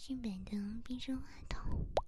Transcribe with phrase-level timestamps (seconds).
[0.00, 1.99] 性感的变声话筒。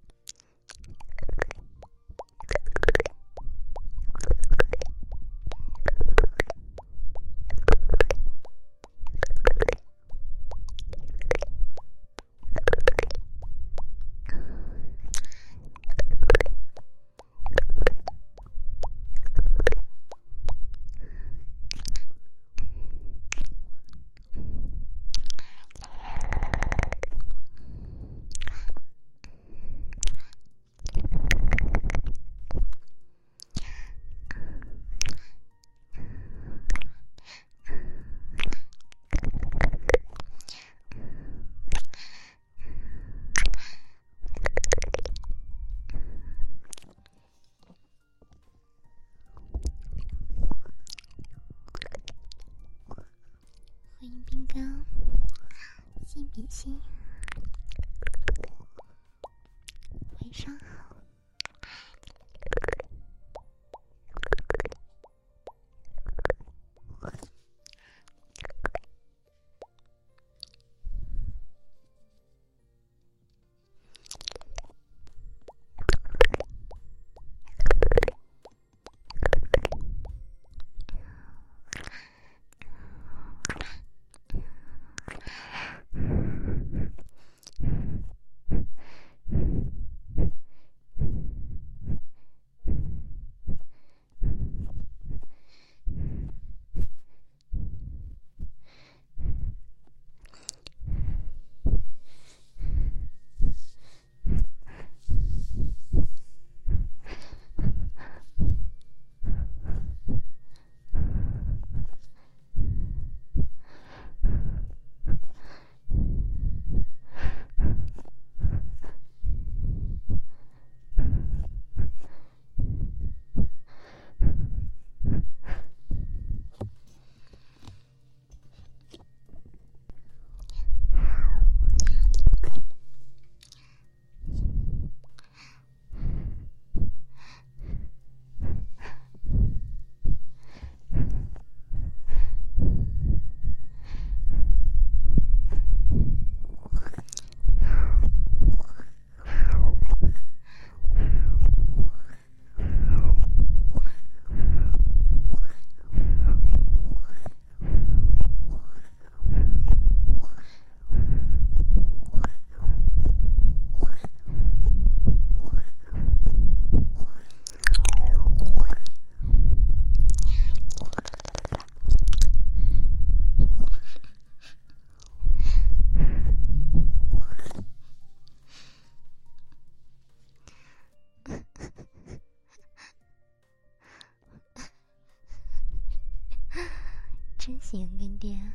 [187.72, 188.36] 真喜欢跟爹。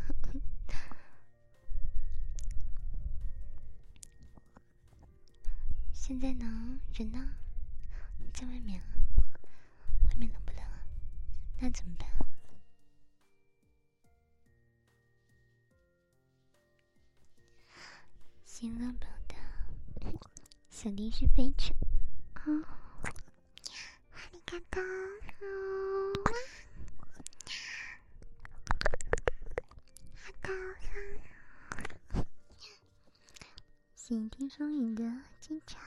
[5.91, 6.79] 现在呢？
[6.93, 7.35] 人呢？
[8.31, 8.79] 在外面。
[10.07, 10.61] 外面冷不冷？
[11.59, 12.07] 那怎么办？
[18.45, 19.33] 新乐宝的
[20.69, 21.73] 小弟是飞车
[22.33, 22.43] 啊，
[24.11, 24.79] 哈利嘎嘎。
[34.07, 35.03] 请听双语的
[35.41, 35.81] 警察，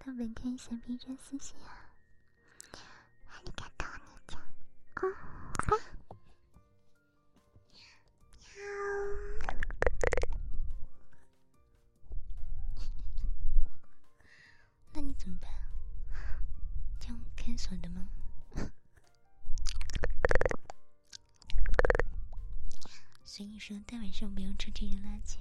[0.00, 1.79] 他们看小皮车司机啊，
[24.20, 25.36] 就，不用吃这些垃圾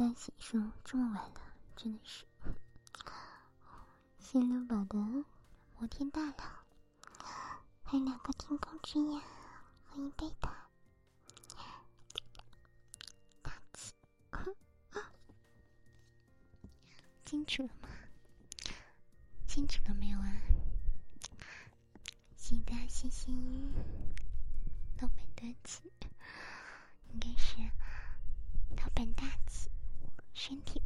[0.00, 1.40] 们还在洗漱，这么晚了，
[1.76, 2.24] 真的是。
[4.18, 4.96] 新六宝的
[5.76, 6.34] 摩天大楼，
[7.82, 9.20] 还有两个天空之眼，
[9.90, 10.70] 欢迎贝塔。
[13.42, 13.92] 大气，
[17.26, 17.88] 清楚了吗？
[19.46, 20.40] 清楚了没有啊？
[22.36, 23.30] 记得谢谢
[24.98, 25.92] 老板大气，
[27.12, 27.58] 应该是
[28.82, 29.70] 老板大气，
[30.40, 30.79] 身体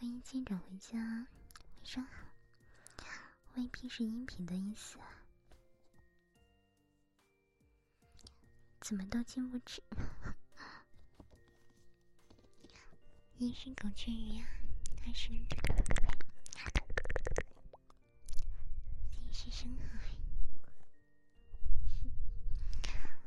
[0.00, 1.26] 欢迎进展回家，晚
[1.82, 2.28] 上好。
[3.56, 5.24] V P 是音频的意思啊？
[8.80, 9.82] 怎么都进不去？
[13.38, 14.46] 一是狗雀鱼啊，
[15.04, 15.30] 还是
[19.10, 19.98] 三是深海。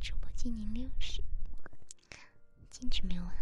[0.00, 1.24] 主播今年六十，
[2.70, 3.34] 进去没有啊？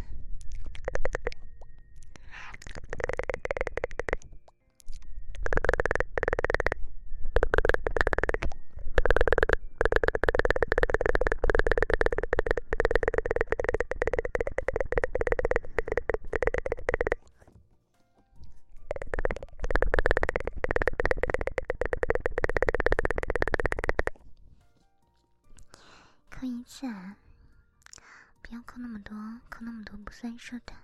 [30.50, 30.74] 数的。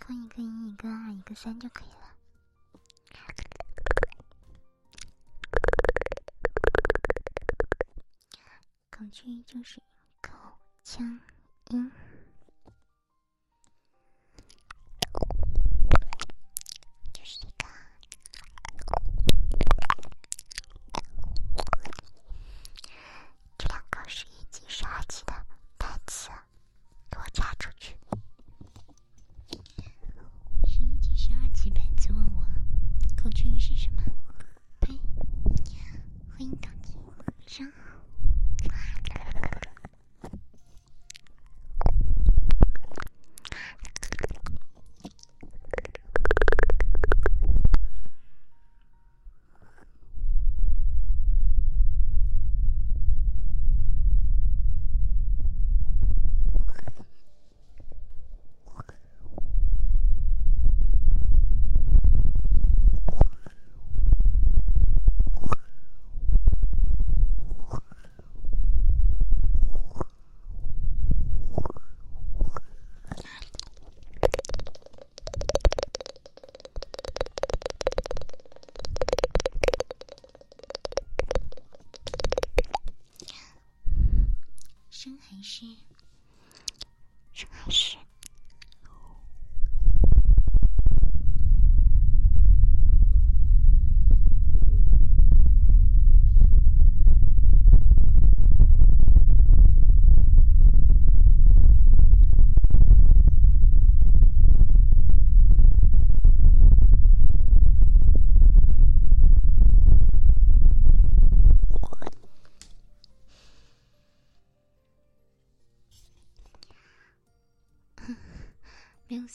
[0.00, 2.16] 扣一个一，一个二，一个三就可以了。
[8.90, 9.80] 恐惧就是
[10.20, 10.32] 口
[10.82, 11.20] 腔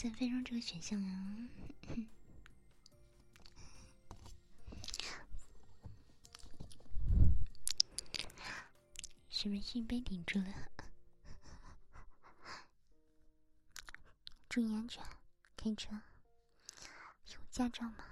[0.02, 1.38] 三分钟这个选项啊！
[9.30, 10.72] 是不是被顶住了？
[14.50, 15.04] 注意安全，
[15.56, 16.02] 开车
[17.28, 18.04] 有驾照吗？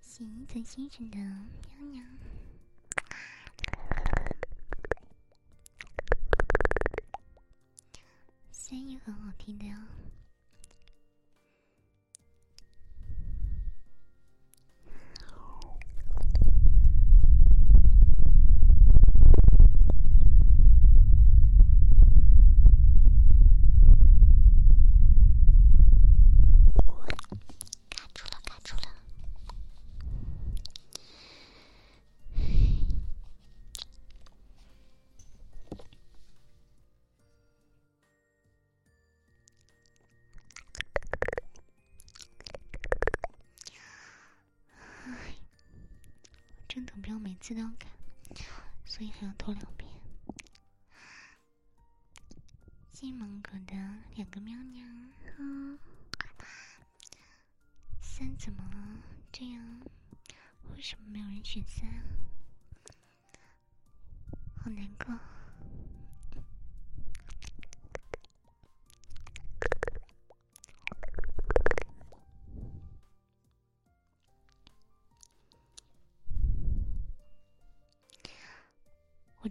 [0.00, 1.81] 洗衣服先生的喵。
[9.04, 9.90] 很好听的呀。
[47.54, 47.88] 的不要每次都要看，
[48.84, 49.64] 所以还要偷两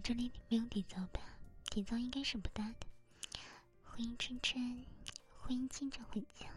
[0.02, 1.20] 这里没有底噪吧？
[1.70, 2.74] 底噪应该是不大的。
[3.84, 4.84] 欢迎春春，
[5.38, 6.51] 欢迎清晨回家。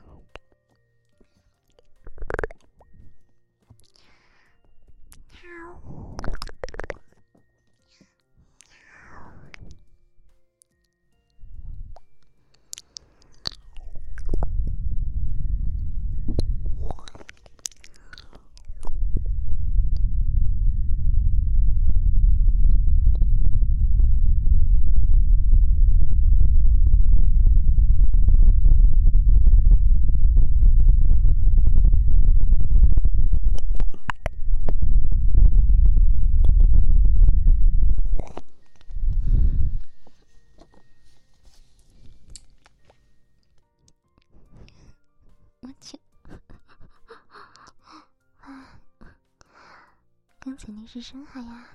[50.95, 51.67] 是深海呀，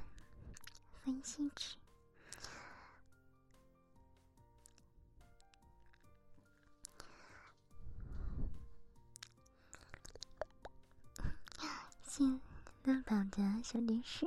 [1.04, 1.76] 分析值。
[12.02, 12.40] 新
[12.84, 14.26] 乐宝的小电视。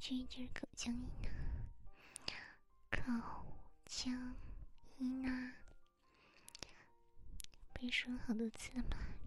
[0.00, 2.32] 这就是口江一娜
[2.88, 3.44] 靠
[3.84, 4.36] 江
[4.96, 5.52] 一娜
[7.72, 9.17] 被说了好多次了吗？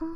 [0.00, 0.06] 这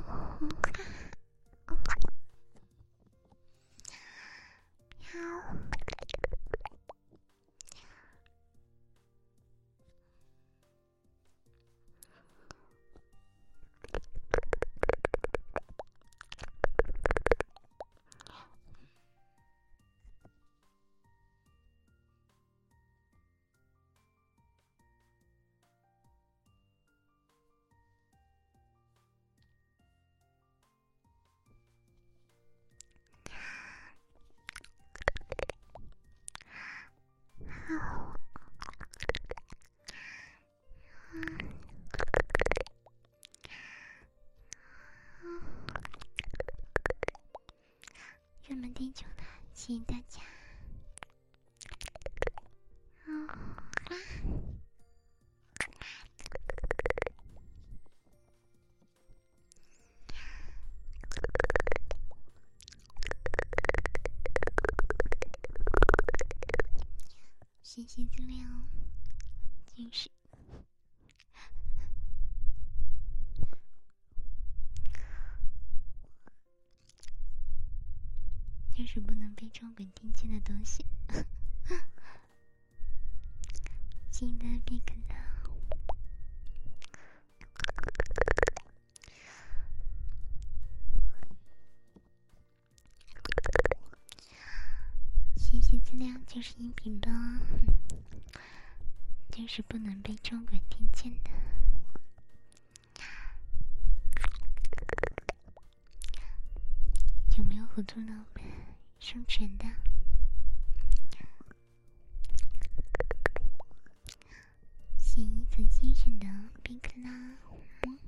[49.66, 50.20] 谢谢大家。
[67.62, 68.36] 谢谢资料，
[69.74, 70.13] 就是。
[79.34, 80.84] 被超管听见的东西。
[84.10, 85.14] 记得别跟他。
[96.26, 97.08] 就是音频吧，
[99.30, 101.30] 就是不能被中国听见的。
[107.38, 108.42] 有没有糊涂老板
[109.04, 109.66] 生存的？
[114.96, 116.26] 谢伊藤先生的
[116.62, 117.10] 冰克拉，
[117.82, 117.98] 嗯，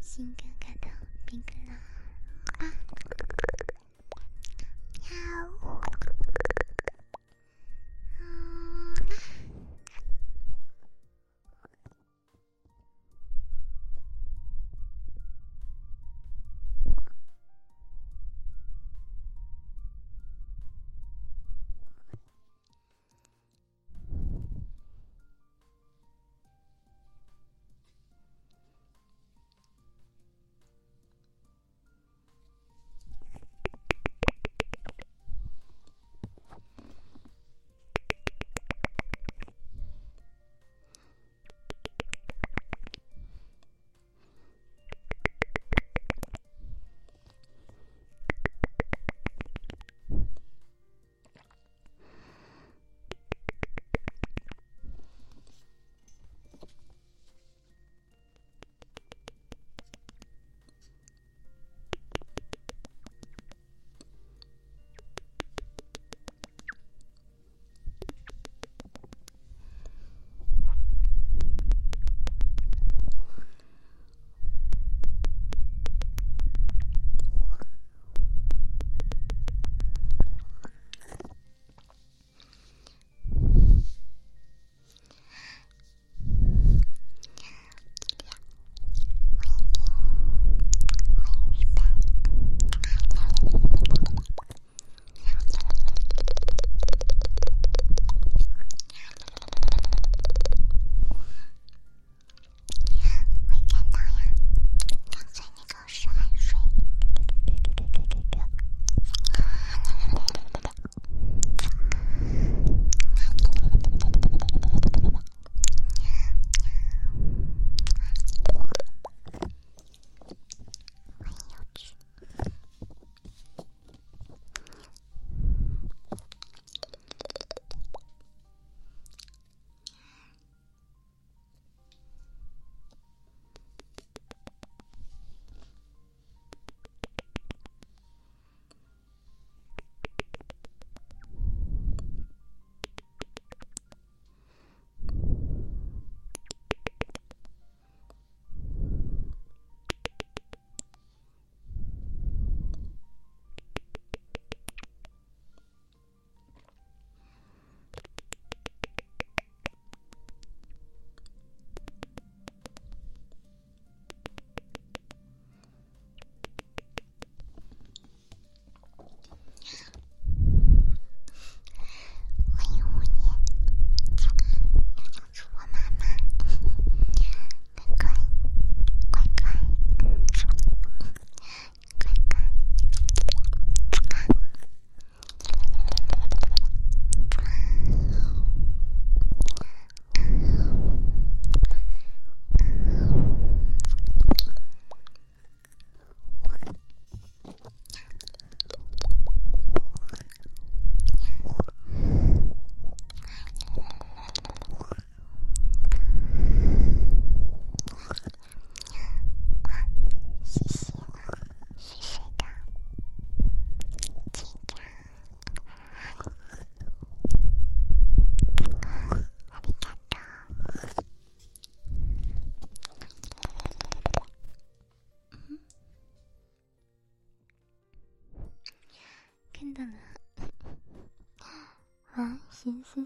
[0.00, 0.34] 新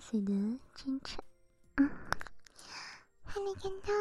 [0.01, 0.33] 金丝丝的
[0.75, 1.23] 清晨，
[1.77, 1.91] 嗯，
[3.23, 3.93] 还没看到，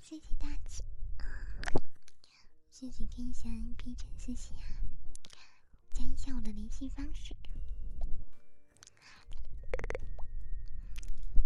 [0.00, 0.82] 谢谢大姐，
[2.70, 4.64] 谢谢天香 P 成谢谢啊，
[5.92, 7.36] 加一下我的联系方式，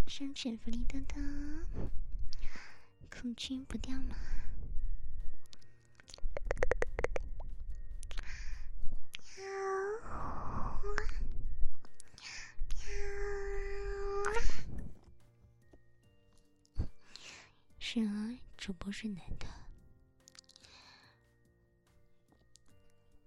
[0.07, 1.21] 生辰福利多多。
[3.20, 4.14] 抚琴不掉吗？
[17.81, 19.46] 是啊，主播是男的，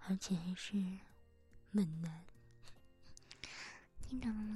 [0.08, 0.78] 而且还是
[1.72, 2.26] 猛男，
[4.08, 4.51] 你懂吗？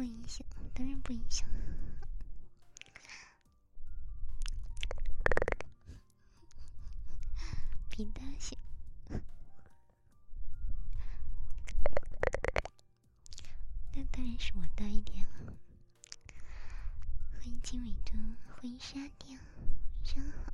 [0.00, 1.46] 不影响，当然不影响。
[7.90, 8.56] 皮大小，
[13.92, 15.52] 那当然是我大一点了。
[17.34, 18.12] 欢迎经纬的
[18.54, 20.50] 婚纱店，晚上好。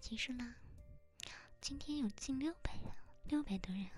[0.00, 0.54] 结束啦，
[1.60, 2.92] 今天有近六百人，
[3.24, 3.90] 六百多人。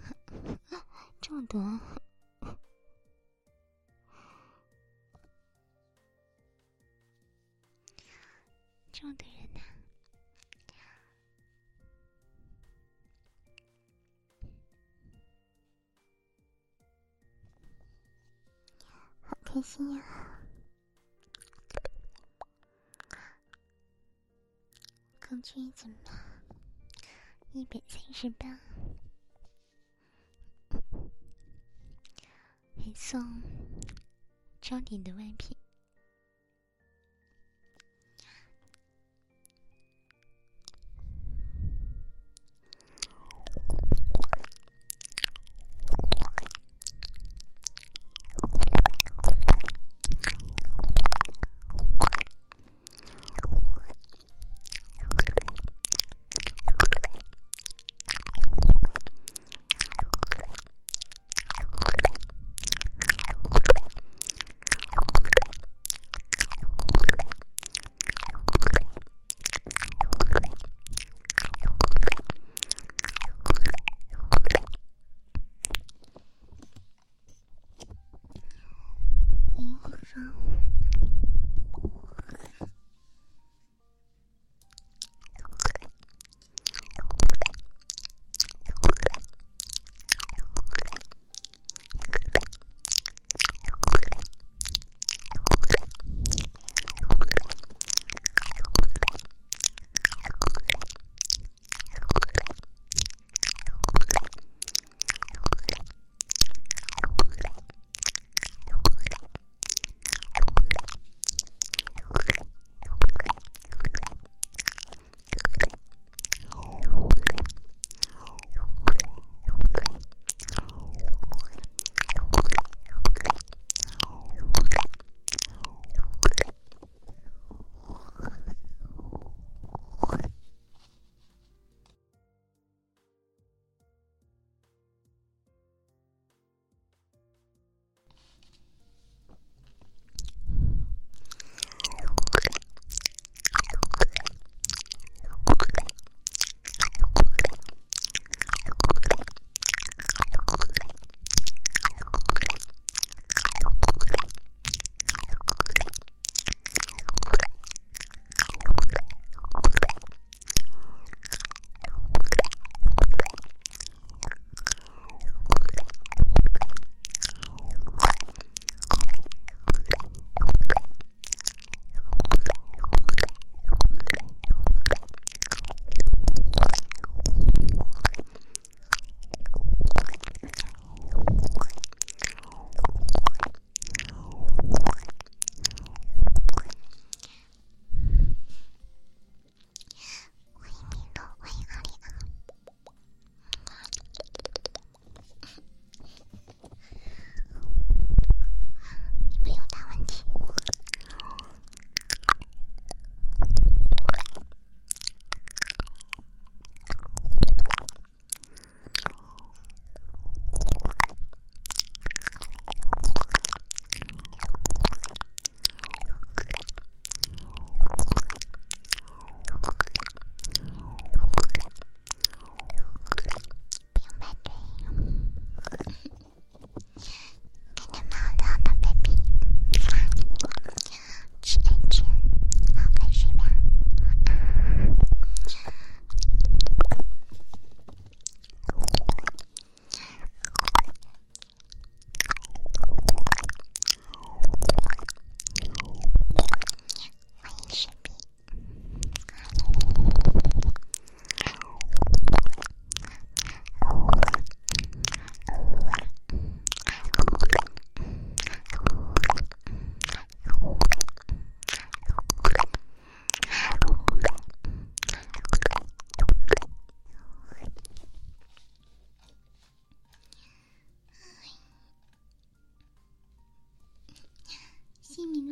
[1.29, 1.61] 这么多，
[8.91, 9.61] 这么多人呐、
[18.81, 20.03] 啊，好开心呀！
[25.21, 25.97] 空军怎么
[27.53, 28.47] 一百三十八？
[33.01, 33.41] 送
[34.61, 35.58] 装点的外皮。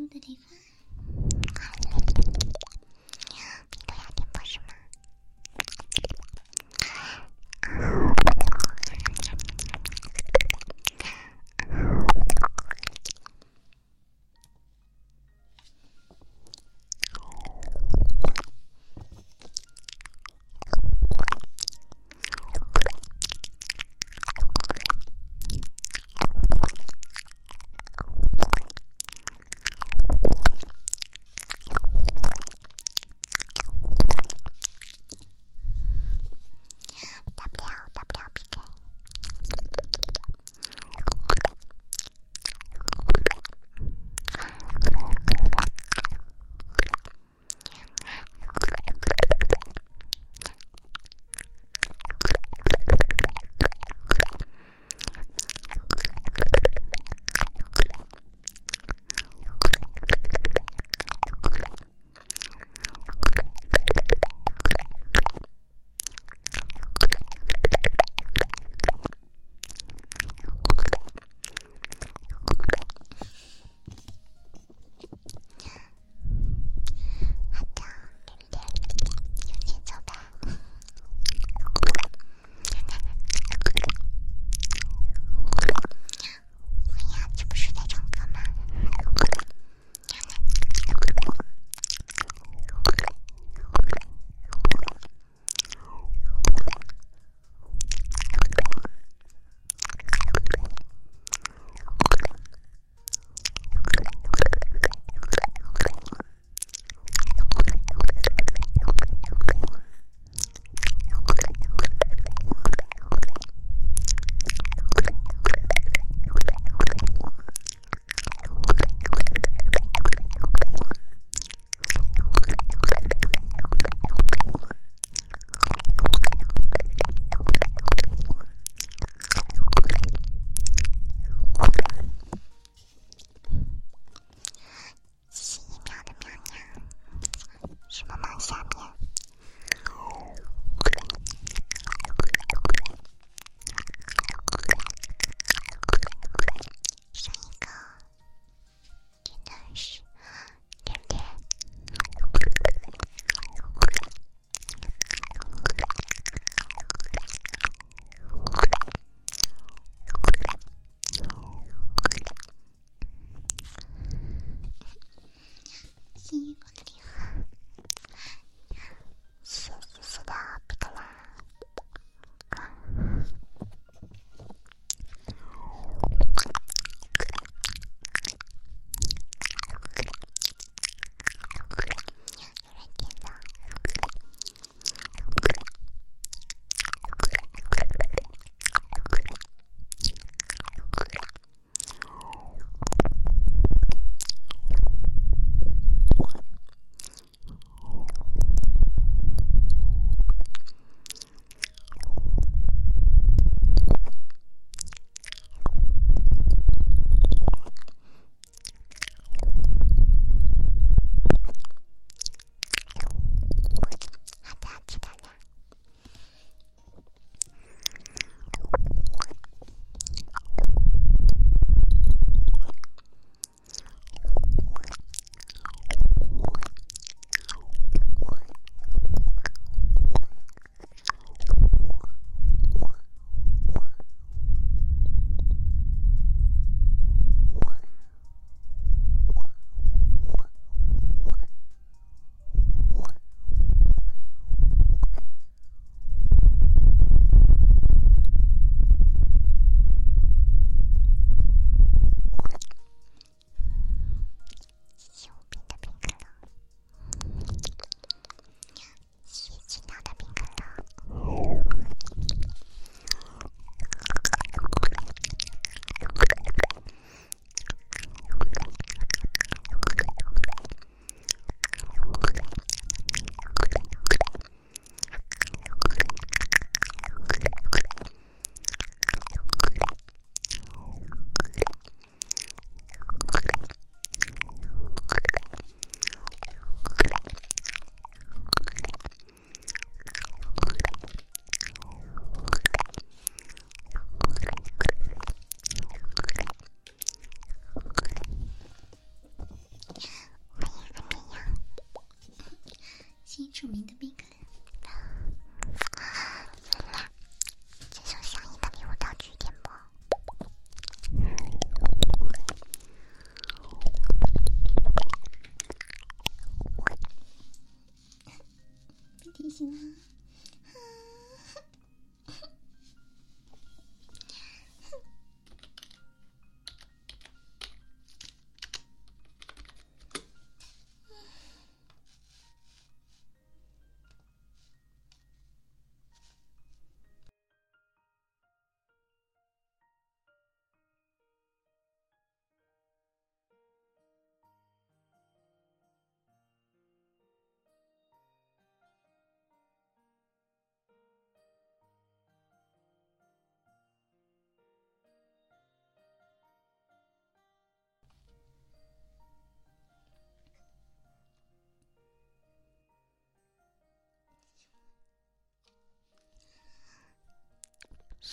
[0.09, 0.66] 35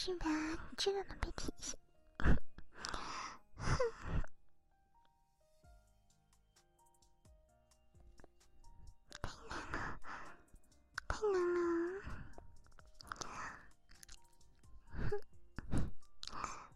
[0.05, 0.29] 是吧？
[0.29, 1.79] 你这个能被提醒？
[9.23, 9.99] 太难了，
[11.09, 12.03] 太难了。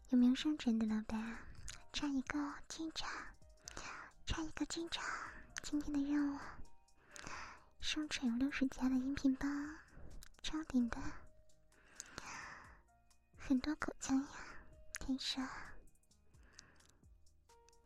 [0.08, 1.36] 有没有上传的老板？
[1.92, 3.10] 差一个进场，
[4.24, 5.04] 差一个进场。
[5.62, 6.38] 今天的任务，
[7.82, 9.46] 上传有六十加的音频包，
[10.42, 10.98] 超顶的，
[13.48, 14.28] 很多口腔呀，
[15.00, 15.42] 听说，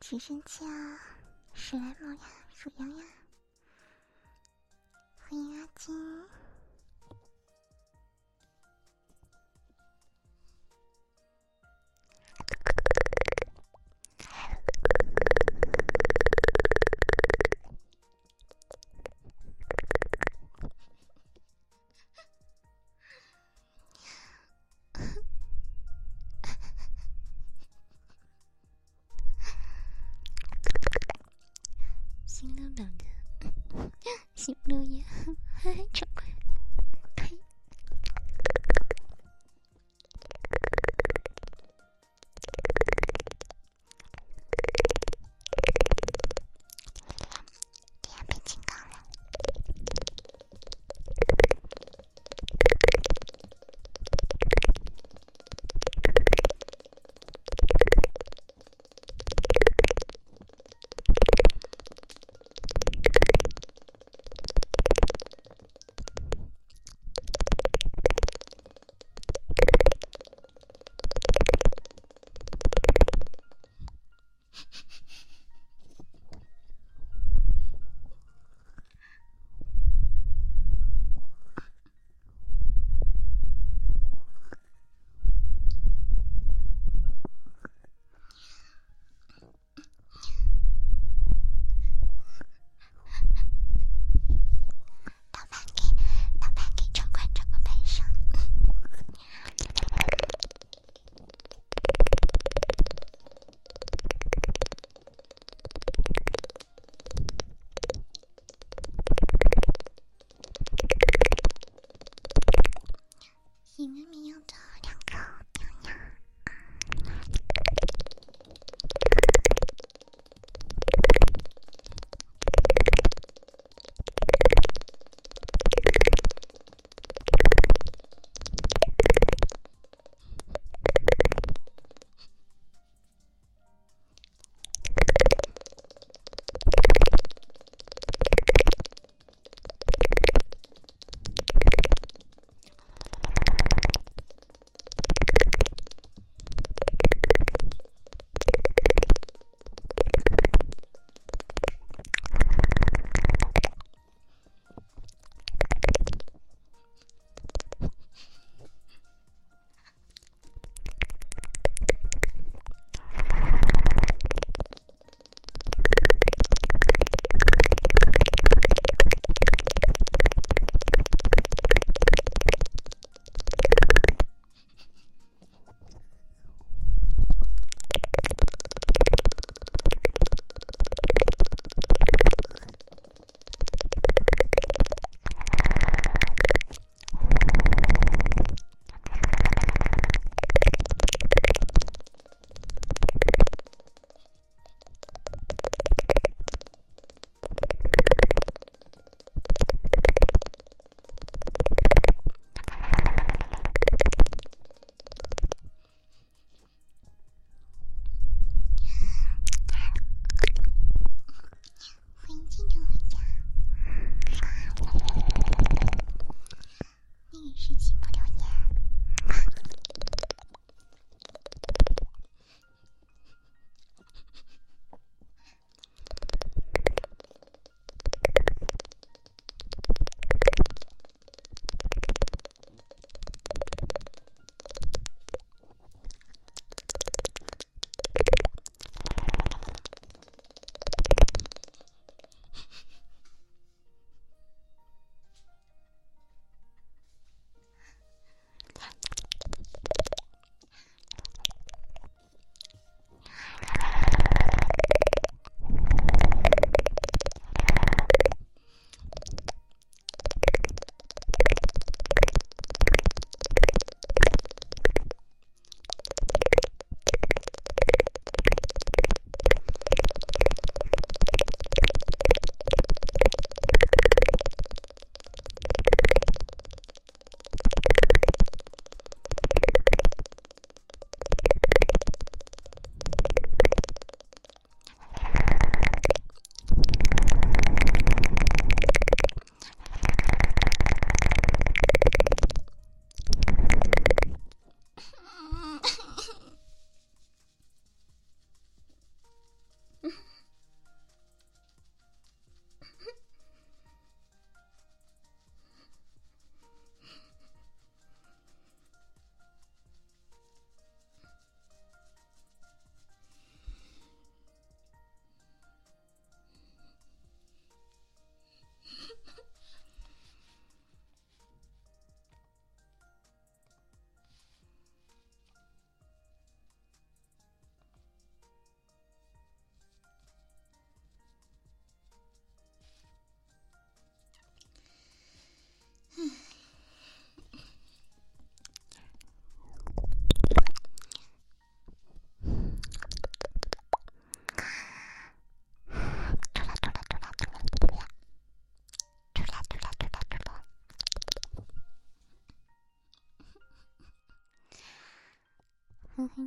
[0.00, 0.98] 直升机啊，
[1.54, 2.18] 史莱姆呀，
[2.52, 3.04] 鼠羊呀，
[5.16, 6.28] 欢迎阿金。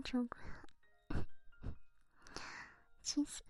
[0.05, 0.39] 出轨，
[3.01, 3.41] 气死！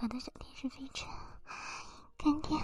[0.00, 1.08] 把的小天使飞车，
[2.16, 2.56] 干爹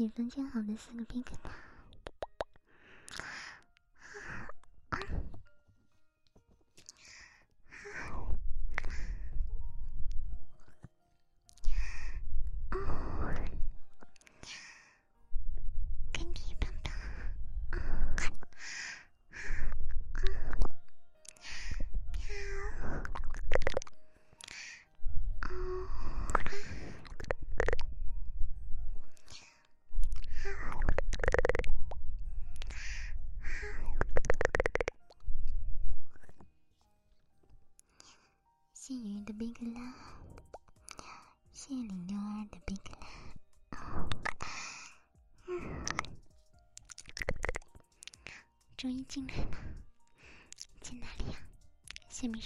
[0.00, 1.69] 几分建好的四个 Big 啦。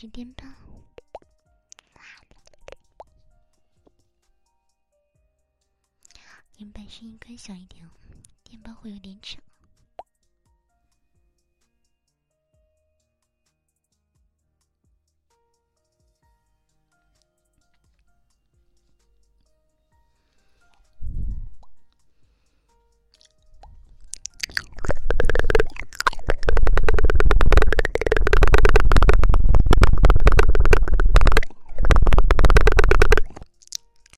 [0.04, 0.44] 下面是电报。
[6.58, 7.90] 原版声音关小一点哦，
[8.42, 9.38] 电报会有点吵。